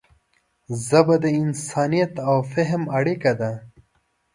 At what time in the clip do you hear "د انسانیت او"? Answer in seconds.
1.23-2.37